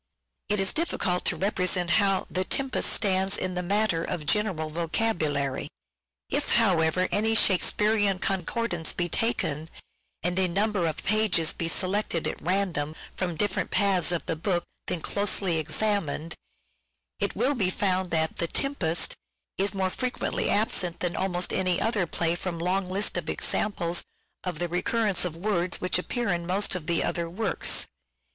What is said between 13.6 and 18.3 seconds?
parts of the book, then closely examined, it will be found